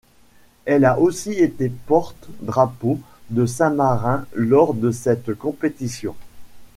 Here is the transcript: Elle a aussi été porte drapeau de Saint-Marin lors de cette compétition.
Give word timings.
Elle 0.65 0.85
a 0.85 0.97
aussi 0.99 1.33
été 1.33 1.69
porte 1.69 2.25
drapeau 2.41 2.99
de 3.29 3.45
Saint-Marin 3.45 4.25
lors 4.35 4.73
de 4.73 4.89
cette 4.89 5.35
compétition. 5.35 6.15